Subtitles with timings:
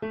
[0.00, 0.10] Are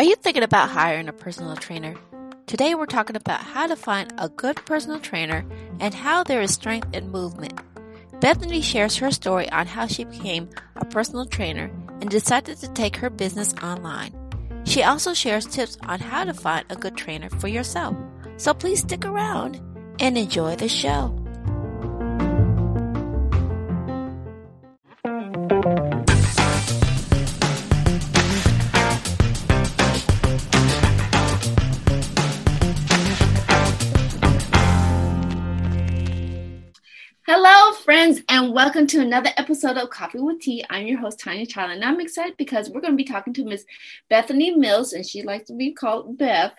[0.00, 1.94] you thinking about hiring a personal trainer?
[2.46, 5.44] Today we're talking about how to find a good personal trainer
[5.78, 7.60] and how there is strength in movement.
[8.20, 11.70] Bethany shares her story on how she became a personal trainer
[12.00, 14.12] and decided to take her business online.
[14.64, 17.96] She also shares tips on how to find a good trainer for yourself.
[18.38, 19.60] So please stick around
[20.00, 21.25] and enjoy the show.
[38.66, 40.64] Welcome to another episode of Coffee with Tea.
[40.68, 43.44] I'm your host, Tanya Child, and I'm excited because we're going to be talking to
[43.44, 43.64] Miss
[44.10, 46.52] Bethany Mills, and she likes to be called Beth.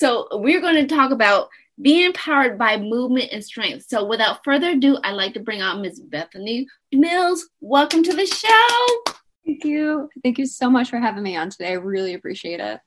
[0.00, 3.84] So, we're going to talk about being empowered by movement and strength.
[3.90, 7.46] So, without further ado, I'd like to bring out Miss Bethany Mills.
[7.60, 9.12] Welcome to the show.
[9.44, 10.08] Thank you.
[10.22, 11.72] Thank you so much for having me on today.
[11.72, 12.80] I really appreciate it.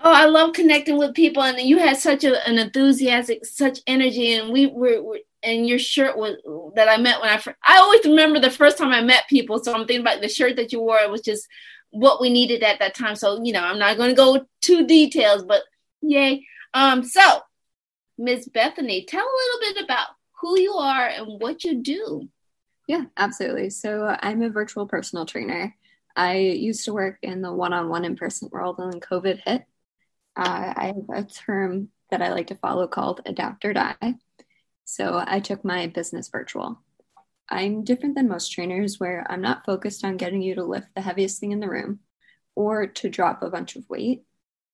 [0.00, 4.32] Oh, I love connecting with people, and you had such a, an enthusiastic, such energy,
[4.32, 5.02] and we were,
[5.42, 6.36] and your shirt was
[6.74, 9.62] that I met when I I always remember the first time I met people.
[9.62, 10.98] So I'm thinking about the shirt that you wore.
[10.98, 11.46] It was just
[11.90, 13.16] what we needed at that time.
[13.16, 15.62] So you know, I'm not going to go too details, but
[16.02, 16.46] yay.
[16.74, 17.40] Um, so
[18.18, 18.48] Ms.
[18.52, 20.08] Bethany, tell a little bit about
[20.40, 22.28] who you are and what you do.
[22.86, 23.70] Yeah, absolutely.
[23.70, 25.74] So I'm a virtual personal trainer.
[26.14, 29.64] I used to work in the one-on-one in-person world, and then COVID hit.
[30.36, 34.14] Uh, I have a term that I like to follow called adapt or die.
[34.86, 36.80] So I took my business virtual.
[37.50, 41.00] I'm different than most trainers where I'm not focused on getting you to lift the
[41.00, 41.98] heaviest thing in the room
[42.54, 44.22] or to drop a bunch of weight.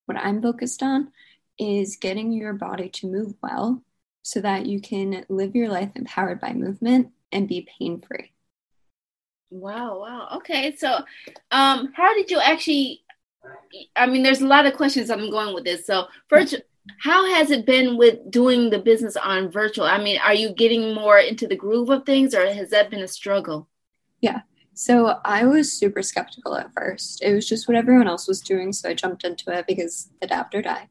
[0.05, 1.13] What I'm focused on
[1.59, 3.83] is getting your body to move well
[4.23, 8.33] so that you can live your life empowered by movement and be pain free.
[9.49, 10.29] Wow, wow.
[10.37, 10.77] Okay.
[10.77, 10.95] So,
[11.51, 13.03] um, how did you actually?
[13.97, 15.87] I mean, there's a lot of questions I'm going with this.
[15.87, 16.61] So, first,
[16.99, 19.85] how has it been with doing the business on virtual?
[19.85, 23.03] I mean, are you getting more into the groove of things or has that been
[23.03, 23.69] a struggle?
[24.21, 24.41] Yeah.
[24.75, 27.23] So I was super skeptical at first.
[27.23, 28.73] It was just what everyone else was doing.
[28.73, 30.89] So I jumped into it because adapt or die.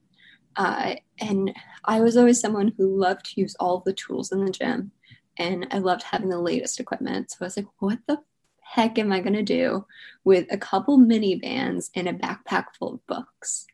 [0.56, 1.54] Uh, and
[1.84, 4.92] I was always someone who loved to use all the tools in the gym.
[5.38, 7.32] And I loved having the latest equipment.
[7.32, 8.20] So I was like, what the
[8.62, 9.86] heck am I going to do
[10.24, 13.66] with a couple mini bands and a backpack full of books?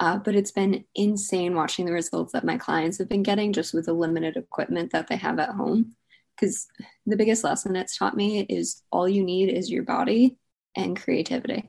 [0.00, 3.74] Uh, but it's been insane watching the results that my clients have been getting just
[3.74, 5.94] with the limited equipment that they have at home.
[6.36, 6.68] Because
[7.04, 10.36] the biggest lesson it's taught me is all you need is your body
[10.76, 11.68] and creativity.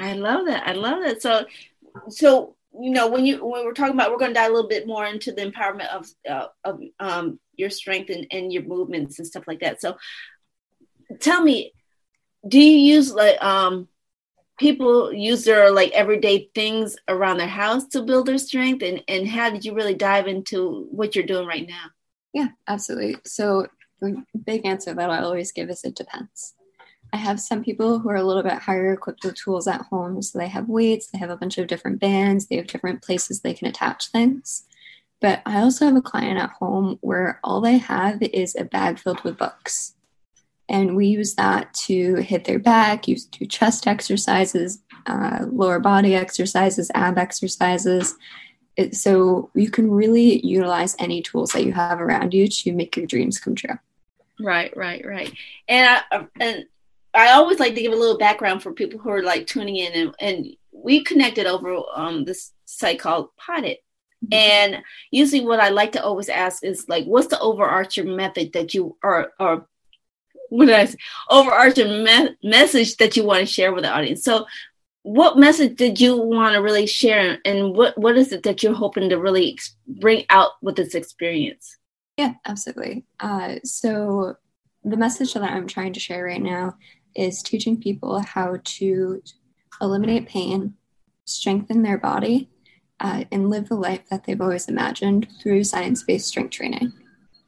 [0.00, 0.66] I love that.
[0.66, 1.22] I love that.
[1.22, 1.46] So,
[2.08, 4.68] so you know, when you when we're talking about, we're going to dive a little
[4.68, 9.18] bit more into the empowerment of uh, of um, your strength and, and your movements
[9.18, 9.80] and stuff like that.
[9.80, 9.96] So,
[11.20, 11.72] tell me,
[12.46, 13.88] do you use like um
[14.58, 19.28] people use their like everyday things around their house to build their strength and and
[19.28, 21.86] how did you really dive into what you're doing right now?
[22.32, 23.16] Yeah absolutely.
[23.24, 23.66] So
[24.00, 26.54] the big answer that i always give is it depends.
[27.12, 30.20] I have some people who are a little bit higher equipped with tools at home.
[30.22, 33.40] So they have weights they have a bunch of different bands they have different places
[33.40, 34.64] they can attach things.
[35.20, 38.98] But i also have a client at home where all they have is a bag
[38.98, 39.95] filled with books
[40.68, 46.14] and we use that to hit their back, use do chest exercises, uh, lower body
[46.14, 48.16] exercises, ab exercises.
[48.76, 52.96] It, so you can really utilize any tools that you have around you to make
[52.96, 53.78] your dreams come true.
[54.38, 55.32] Right, right, right.
[55.66, 56.64] And I, uh, and
[57.14, 59.92] I always like to give a little background for people who are like tuning in,
[59.92, 63.78] and, and we connected over um, this site called Potted.
[64.24, 64.34] Mm-hmm.
[64.34, 68.74] And usually, what I like to always ask is like, what's the overarching method that
[68.74, 69.66] you are, or
[70.50, 70.98] what I say?
[71.30, 74.24] Overarching me- message that you want to share with the audience.
[74.24, 74.46] So,
[75.02, 78.74] what message did you want to really share, and what what is it that you're
[78.74, 81.76] hoping to really ex- bring out with this experience?
[82.16, 83.04] Yeah, absolutely.
[83.20, 84.36] Uh, so,
[84.84, 86.74] the message that I'm trying to share right now
[87.14, 89.22] is teaching people how to
[89.80, 90.74] eliminate pain,
[91.24, 92.50] strengthen their body,
[93.00, 96.92] uh, and live the life that they've always imagined through science based strength training.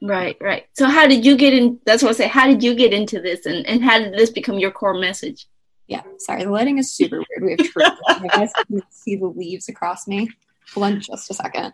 [0.00, 0.66] Right, right.
[0.74, 1.80] So how did you get in?
[1.84, 2.28] That's what I say.
[2.28, 5.46] How did you get into this, and and how did this become your core message?
[5.88, 7.42] Yeah, sorry, the lighting is super weird.
[7.42, 7.90] We have trees.
[8.06, 10.30] I guess you can see the leaves across me.
[10.74, 11.72] Hold on, just a second.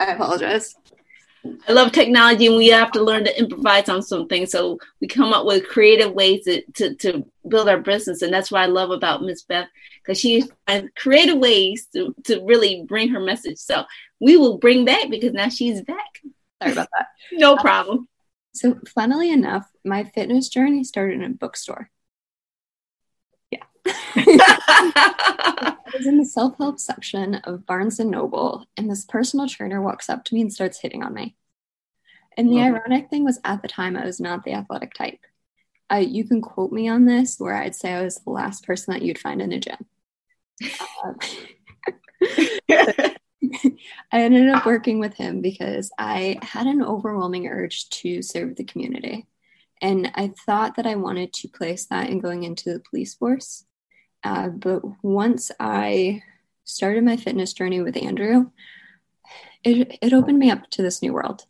[0.00, 0.74] I apologize.
[1.68, 4.50] I love technology, and we have to learn to improvise on some things.
[4.50, 8.50] So we come up with creative ways to to, to build our business, and that's
[8.50, 9.68] what I love about Miss Beth
[10.02, 13.58] because she finds creative ways to to really bring her message.
[13.58, 13.84] So
[14.20, 16.22] we will bring back because now she's back.
[16.62, 17.06] Sorry about that.
[17.32, 18.08] no problem.
[18.54, 21.90] So, funnily enough, my fitness journey started in a bookstore.
[23.50, 23.64] Yeah.
[23.86, 29.82] I was in the self help section of Barnes and Noble, and this personal trainer
[29.82, 31.36] walks up to me and starts hitting on me.
[32.36, 35.20] And the ironic thing was, at the time, I was not the athletic type.
[35.92, 38.92] Uh, you can quote me on this, where I'd say I was the last person
[38.92, 39.86] that you'd find in a gym.
[42.70, 43.08] Uh,
[44.12, 48.64] I ended up working with him because I had an overwhelming urge to serve the
[48.64, 49.26] community.
[49.80, 53.64] And I thought that I wanted to place that in going into the police force.
[54.22, 56.22] Uh, but once I
[56.64, 58.50] started my fitness journey with Andrew,
[59.62, 61.46] it, it opened me up to this new world.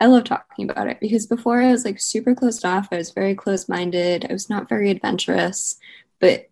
[0.00, 2.88] I love talking about it because before I was like super closed off.
[2.90, 4.26] I was very closed minded.
[4.28, 5.76] I was not very adventurous,
[6.20, 6.48] but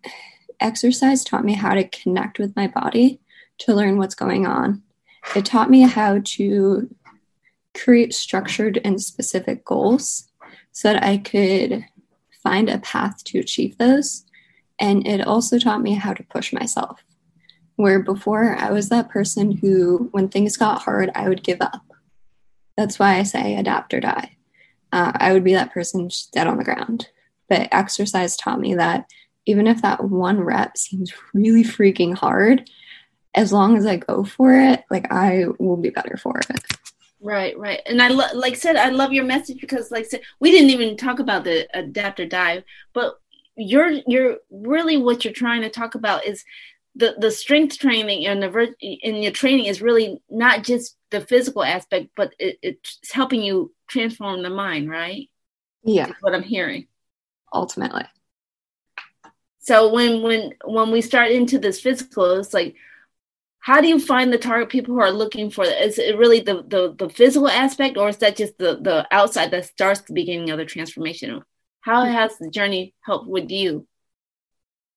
[0.61, 3.20] exercise taught me how to connect with my body
[3.58, 4.82] to learn what's going on.
[5.34, 6.94] It taught me how to
[7.76, 10.28] create structured and specific goals
[10.72, 11.84] so that I could
[12.43, 14.25] find a path to achieve those.
[14.81, 17.02] And it also taught me how to push myself.
[17.76, 21.82] Where before I was that person who, when things got hard, I would give up
[22.78, 24.37] that's why I say adapt or die.
[24.93, 27.08] Uh, I would be that person dead on the ground.
[27.49, 29.11] But exercise taught me that
[29.46, 32.70] even if that one rep seems really freaking hard,
[33.38, 36.61] as long as I go for it, like I will be better for it.
[37.20, 37.81] Right, right.
[37.87, 40.96] And I lo- like said, I love your message because, like said, we didn't even
[40.96, 43.19] talk about the adapt or die, but
[43.56, 46.44] you're you're really what you're trying to talk about is
[46.94, 51.62] the the strength training and the in your training is really not just the physical
[51.62, 55.29] aspect, but it, it's helping you transform the mind, right?
[55.85, 56.87] Yeah, That's what I'm hearing.
[57.52, 58.05] Ultimately.
[59.61, 62.75] So when when when we start into this physical, it's like,
[63.69, 65.85] how do you find the target people who are looking for that?
[65.85, 69.50] Is it really the the, the physical aspect, or is that just the the outside
[69.50, 71.43] that starts the beginning of the transformation?
[71.82, 73.87] How has the journey helped with you?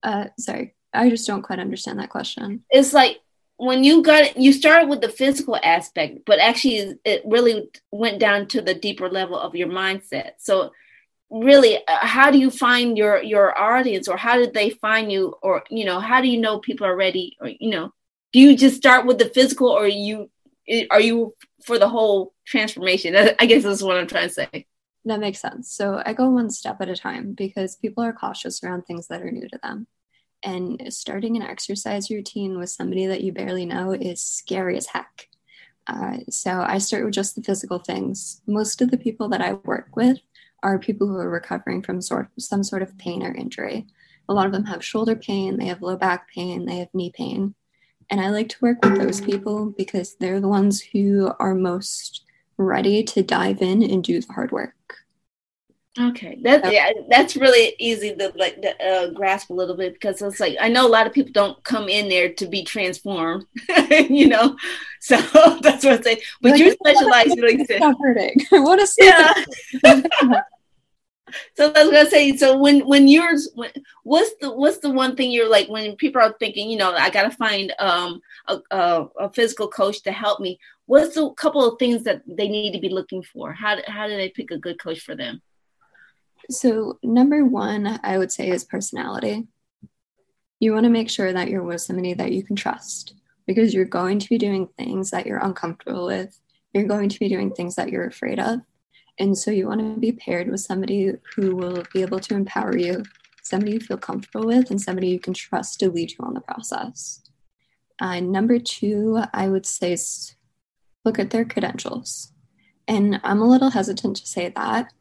[0.01, 2.63] Uh, sorry, I just don't quite understand that question.
[2.69, 3.19] It's like
[3.57, 8.47] when you got you started with the physical aspect, but actually it really went down
[8.53, 10.35] to the deeper level of your mindset.
[10.37, 10.71] So
[11.29, 15.35] really uh, how do you find your your audience or how did they find you
[15.41, 17.91] or you know how do you know people are ready or you know
[18.33, 20.29] do you just start with the physical or you
[20.89, 24.65] are you for the whole transformation i guess that's what i'm trying to say
[25.05, 28.63] that makes sense so i go one step at a time because people are cautious
[28.63, 29.87] around things that are new to them
[30.43, 35.27] and starting an exercise routine with somebody that you barely know is scary as heck.
[35.87, 38.41] Uh, so I start with just the physical things.
[38.47, 40.17] Most of the people that I work with
[40.63, 43.87] are people who are recovering from sort some sort of pain or injury.
[44.29, 47.11] A lot of them have shoulder pain, they have low back pain, they have knee
[47.13, 47.55] pain.
[48.09, 52.23] And I like to work with those people because they're the ones who are most
[52.57, 54.75] ready to dive in and do the hard work.
[55.99, 60.39] Okay, that yeah, that's really easy to like uh, grasp a little bit because it's
[60.39, 63.45] like I know a lot of people don't come in there to be transformed,
[63.89, 64.55] you know.
[65.01, 65.17] So
[65.61, 66.21] that's what I say.
[66.41, 68.35] But like, you specialize, like stop hurting.
[68.51, 68.87] what a
[69.83, 70.41] yeah.
[71.55, 72.35] so that's what I say.
[72.37, 73.07] So when when
[73.55, 73.71] when,
[74.03, 77.09] what's the what's the one thing you're like when people are thinking, you know, I
[77.09, 80.59] got to find um a, a, a physical coach to help me.
[80.85, 83.53] What's the couple of things that they need to be looking for?
[83.53, 85.41] How how do they pick a good coach for them?
[86.49, 89.47] So, number one, I would say is personality.
[90.59, 93.15] You want to make sure that you're with somebody that you can trust
[93.47, 96.39] because you're going to be doing things that you're uncomfortable with.
[96.73, 98.61] You're going to be doing things that you're afraid of.
[99.21, 102.75] And so, you want to be paired with somebody who will be able to empower
[102.75, 103.03] you,
[103.43, 106.41] somebody you feel comfortable with, and somebody you can trust to lead you on the
[106.41, 107.21] process.
[107.99, 109.95] Uh, number two, I would say
[111.05, 112.33] look at their credentials.
[112.87, 114.91] And I'm a little hesitant to say that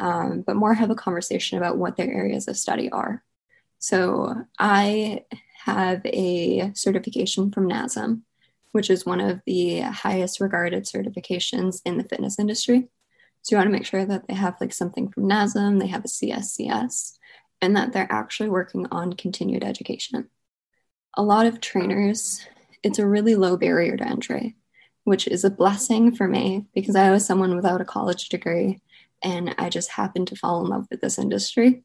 [0.00, 3.22] um, but more have a conversation about what their areas of study are.
[3.78, 5.24] So I
[5.64, 8.22] have a certification from NASM,
[8.72, 12.88] which is one of the highest regarded certifications in the fitness industry.
[13.42, 16.04] So you want to make sure that they have like something from NASM, they have
[16.04, 17.18] a CSCS,
[17.62, 20.28] and that they're actually working on continued education.
[21.14, 22.46] A lot of trainers,
[22.82, 24.56] it's a really low barrier to entry,
[25.04, 28.80] which is a blessing for me because I was someone without a college degree
[29.22, 31.82] and I just happened to fall in love with this industry.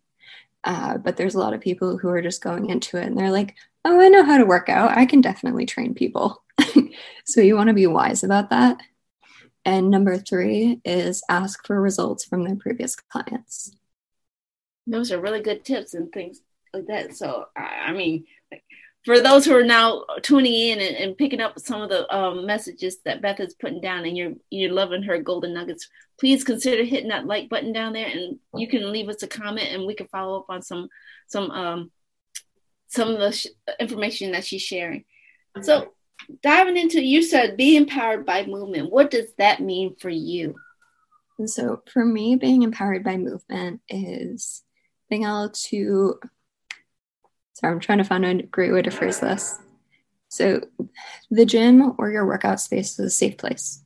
[0.64, 3.32] Uh, but there's a lot of people who are just going into it and they're
[3.32, 4.98] like, oh, I know how to work out.
[4.98, 6.44] I can definitely train people.
[7.26, 8.78] so you want to be wise about that.
[9.66, 13.76] And number three is ask for results from their previous clients.
[14.86, 16.42] Those are really good tips and things
[16.72, 17.16] like that.
[17.16, 18.26] So, I mean,
[19.04, 22.46] for those who are now tuning in and, and picking up some of the um,
[22.46, 25.88] messages that Beth is putting down, and you're you're loving her golden nuggets,
[26.20, 29.70] please consider hitting that like button down there, and you can leave us a comment,
[29.72, 30.90] and we can follow up on some
[31.28, 31.92] some um
[32.88, 33.48] some of the sh-
[33.80, 35.06] information that she's sharing.
[35.62, 35.95] So,
[36.42, 38.92] diving into you said be empowered by movement.
[38.92, 40.56] What does that mean for you?
[41.38, 44.64] And so, for me, being empowered by movement is
[45.10, 46.20] being able to
[47.56, 49.58] Sorry, I'm trying to find a great way to phrase this.
[50.28, 50.62] So,
[51.32, 53.82] the gym or your workout space is a safe place.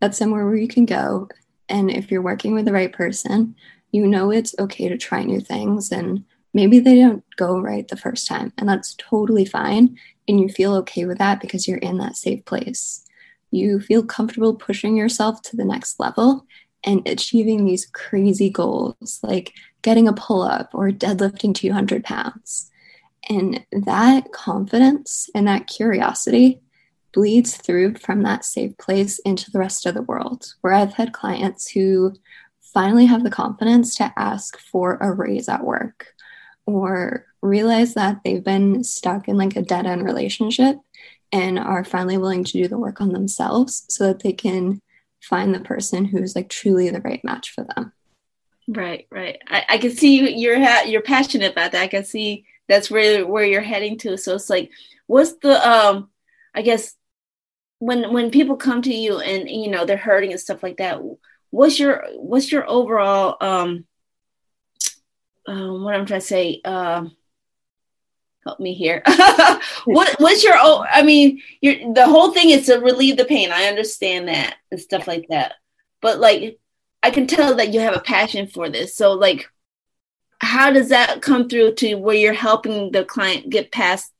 [0.00, 1.28] That's somewhere where you can go.
[1.68, 3.56] And if you're working with the right person,
[3.90, 5.90] you know it's okay to try new things.
[5.90, 8.52] And maybe they don't go right the first time.
[8.56, 9.98] And that's totally fine.
[10.28, 13.04] And you feel okay with that because you're in that safe place.
[13.50, 16.46] You feel comfortable pushing yourself to the next level
[16.84, 22.70] and achieving these crazy goals like getting a pull up or deadlifting 200 pounds.
[23.28, 26.60] And that confidence and that curiosity
[27.12, 31.12] bleeds through from that safe place into the rest of the world, where I've had
[31.12, 32.14] clients who
[32.60, 36.14] finally have the confidence to ask for a raise at work
[36.68, 40.76] or realize that they've been stuck in like a dead end relationship
[41.32, 44.80] and are finally willing to do the work on themselves so that they can
[45.20, 47.92] find the person who's like truly the right match for them.
[48.68, 49.38] Right, right.
[49.48, 51.82] I, I can see you're ha- you're passionate about that.
[51.82, 54.70] I can see that's where where you're heading to so it's like
[55.06, 56.08] what's the um
[56.54, 56.94] i guess
[57.78, 61.00] when when people come to you and you know they're hurting and stuff like that
[61.50, 63.84] what's your what's your overall um
[65.48, 67.16] um what i'm trying to say um
[68.44, 69.02] help me here.
[69.84, 73.50] What what's your oh i mean your the whole thing is to relieve the pain.
[73.50, 75.54] I understand that and stuff like that.
[76.00, 76.58] But like
[77.02, 78.96] i can tell that you have a passion for this.
[78.96, 79.48] So like
[80.40, 84.12] how does that come through to where you're helping the client get past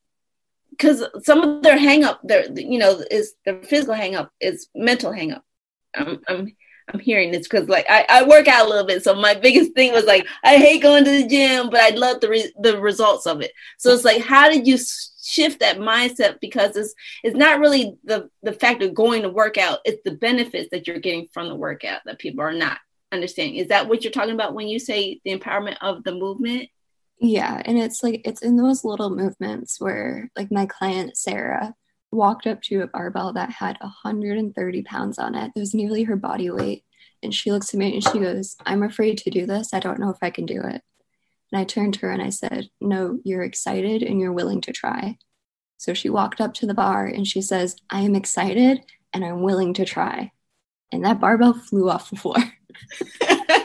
[0.71, 4.67] because some of their hang up their you know is their physical hang up is
[4.75, 5.43] mental hang up
[5.95, 6.55] i'm i'm,
[6.91, 9.73] I'm hearing this because like I, I work out a little bit so my biggest
[9.73, 12.79] thing was like i hate going to the gym but i love the re- the
[12.79, 14.77] results of it so it's like how did you
[15.21, 19.57] shift that mindset because it's it's not really the the fact of going to work
[19.57, 22.79] out it's the benefits that you're getting from the workout that people are not
[23.11, 23.55] understanding.
[23.57, 26.69] Is that what you're talking about when you say the empowerment of the movement?
[27.19, 31.75] Yeah, and it's like it's in those little movements where like my client Sarah
[32.11, 35.51] walked up to a barbell that had 130 pounds on it.
[35.55, 36.83] It was nearly her body weight.
[37.21, 39.73] And she looks at me and she goes, I'm afraid to do this.
[39.73, 40.81] I don't know if I can do it.
[41.51, 44.71] And I turned to her and I said, No, you're excited and you're willing to
[44.71, 45.17] try.
[45.77, 49.41] So she walked up to the bar and she says, I am excited and I'm
[49.41, 50.31] willing to try.
[50.91, 52.37] And that barbell flew off the floor.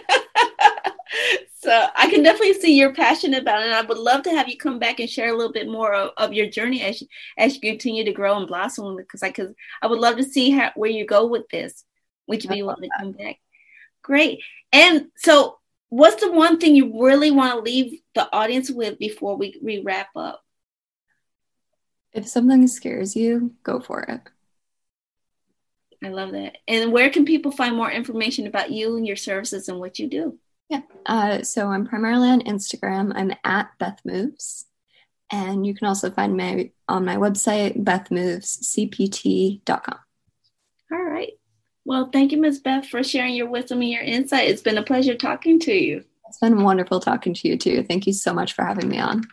[1.64, 3.66] so I can definitely see you're passionate about it.
[3.66, 5.94] And I would love to have you come back and share a little bit more
[5.94, 7.06] of, of your journey as you,
[7.38, 8.96] as you continue to grow and blossom.
[8.96, 9.48] Because I cause
[9.80, 11.84] I would love to see how, where you go with this.
[12.26, 13.36] Would you be willing to come back?
[14.02, 14.40] Great.
[14.72, 19.36] And so, what's the one thing you really want to leave the audience with before
[19.36, 20.42] we, we wrap up?
[22.12, 24.20] If something scares you, go for it.
[26.04, 26.58] I love that.
[26.68, 30.08] And where can people find more information about you and your services and what you
[30.08, 30.38] do?
[30.68, 30.82] Yeah.
[31.06, 33.12] Uh, so I'm primarily on Instagram.
[33.14, 34.66] I'm at Beth Moves.
[35.30, 39.98] And you can also find me on my website, bethmovescpt.com.
[40.92, 41.32] All right.
[41.84, 42.60] Well, thank you, Ms.
[42.60, 44.48] Beth, for sharing your wisdom and your insight.
[44.48, 46.04] It's been a pleasure talking to you.
[46.28, 47.82] It's been wonderful talking to you, too.
[47.82, 49.24] Thank you so much for having me on.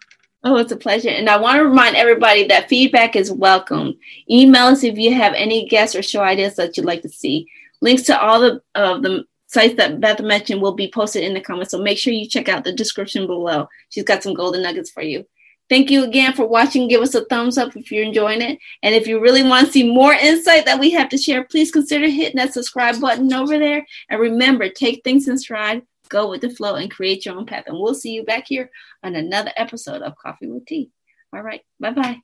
[0.44, 1.10] Oh, it's a pleasure.
[1.10, 3.98] And I want to remind everybody that feedback is welcome.
[4.30, 7.48] Email us if you have any guests or show ideas that you'd like to see.
[7.80, 11.41] Links to all the uh, the sites that Beth mentioned will be posted in the
[11.41, 11.72] comments.
[11.72, 13.67] So make sure you check out the description below.
[13.89, 15.25] She's got some golden nuggets for you.
[15.70, 16.89] Thank you again for watching.
[16.89, 18.60] Give us a thumbs up if you're enjoying it.
[18.84, 21.72] And if you really want to see more insight that we have to share, please
[21.72, 23.86] consider hitting that subscribe button over there.
[24.10, 27.63] And remember, take things in stride go with the flow and create your own path.
[27.65, 28.70] And we'll see you back here
[29.01, 30.91] on another episode of Coffee with Tea.
[31.34, 31.62] All right.
[31.79, 32.22] Bye bye.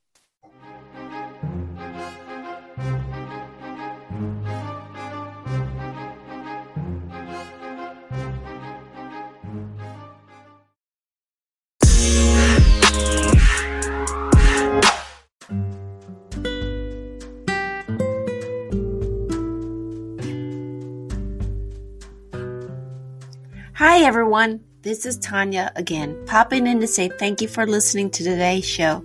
[23.98, 24.64] Hi, everyone.
[24.84, 29.04] This is Tanya again, popping in to say thank you for listening to today's show.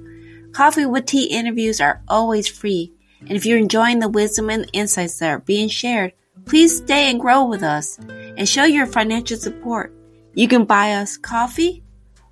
[0.53, 5.19] Coffee with Tea interviews are always free, and if you're enjoying the wisdom and insights
[5.19, 6.13] that are being shared,
[6.45, 7.99] please stay and grow with us
[8.37, 9.95] and show your financial support.
[10.35, 11.83] You can buy us coffee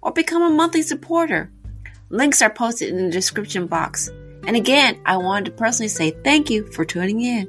[0.02, 1.50] or become a monthly supporter.
[2.10, 4.10] Links are posted in the description box.
[4.46, 7.48] And again, I wanted to personally say thank you for tuning in.